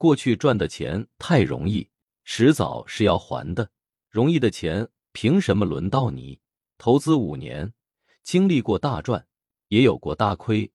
[0.00, 1.86] 过去赚的钱太容易，
[2.24, 3.70] 迟早是要还的。
[4.08, 6.40] 容易的钱凭什么轮到你？
[6.78, 7.70] 投资五年，
[8.22, 9.26] 经历过大赚，
[9.68, 10.72] 也有过大亏。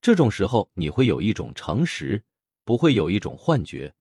[0.00, 2.22] 这种时候，你会有一种常识，
[2.64, 3.92] 不会有一种幻觉。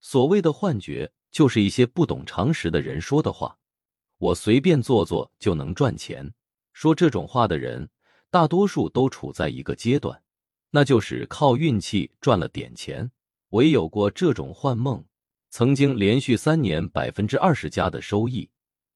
[0.00, 3.56] 所谓的幻觉，就是一些不懂常识的人说的话。
[4.18, 6.34] 我随便做做就能赚钱。
[6.72, 7.88] 说这种话的人，
[8.28, 10.20] 大多数都处在一个阶段，
[10.70, 13.08] 那就是靠运气赚了点钱。
[13.48, 15.04] 我也有过这种幻梦，
[15.50, 18.50] 曾经连续三年百分之二十加的收益，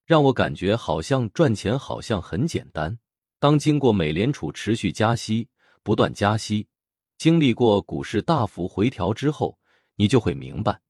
[0.06, 2.98] 让我感觉好像赚钱好像很简单。
[3.38, 5.48] 当经过美联储持续加息。
[5.82, 6.68] 不断加息，
[7.16, 9.58] 经历过股市大幅回调之后，
[9.96, 10.82] 你就会明白，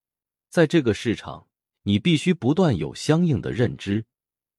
[0.48, 1.46] 在这个市场，
[1.84, 4.04] 你必须不断有相应的认知，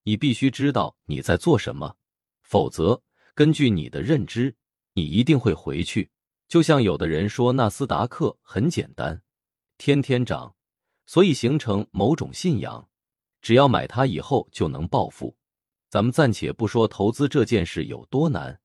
[0.04, 1.98] 你必须知道你在做什么，
[2.44, 3.02] 否则，
[3.36, 4.56] 根据你的认知，
[4.94, 6.10] 你一定会回去。
[6.52, 9.22] 就像有的人说纳斯达克很简单，
[9.78, 10.54] 天天涨，
[11.06, 12.90] 所以形成某种信仰，
[13.42, 15.34] 只要买它以后就能暴富。
[15.88, 18.60] 咱们暂且不说投资这件事有多难。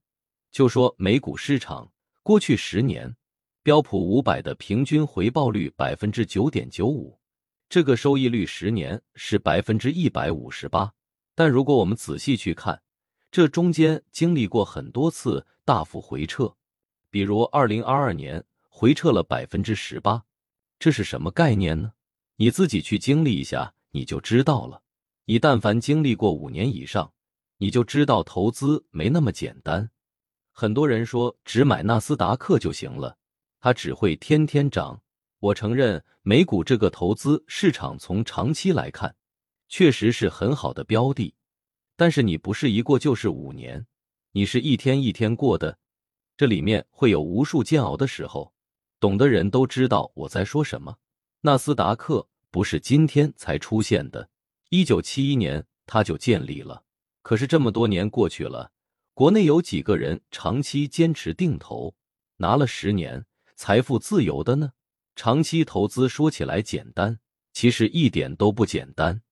[0.50, 1.88] 就说美股市场
[2.24, 3.14] 过去十年，
[3.62, 7.16] 标普五百的平均回报率百分之九点九五，
[7.68, 10.92] 这个收益率十年是百分之一百五十八。
[11.36, 12.82] 但如果我们仔细去看，
[13.30, 16.52] 这中间经历过很多次大幅回撤，
[17.10, 20.24] 比如二零二二年回撤了百分之十八，
[20.78, 21.92] 这是什么概念呢？
[22.36, 24.82] 你自己去经历一下，你就知道了。
[25.24, 27.12] 你但凡经历过五年以上，
[27.58, 29.90] 你就知道投资没那么简单。
[30.52, 33.16] 很多人说只买纳斯达克就行了，
[33.60, 35.00] 它只会天天涨。
[35.38, 39.14] 我承认美股这个投资市场从长期来看，
[39.68, 41.34] 确实是很好的标的。
[41.94, 43.86] 但是你不是一过就是五年，
[44.32, 45.78] 你是一天一天过的，
[46.36, 48.52] 这里面会有无数煎熬的时候。
[48.98, 50.96] 懂的人都知道我在说什么。
[51.42, 54.28] 纳斯达克不是今天才出现的，
[54.70, 56.82] 一九七一年它就建立了。
[57.22, 58.72] 可是这么多年过去了。
[59.12, 61.94] 国内有几个人长期坚持定投，
[62.36, 63.24] 拿了十年
[63.54, 64.72] 财富自由的呢？
[65.14, 67.18] 长期投资说起来简单，
[67.52, 69.22] 其实一点都不简单。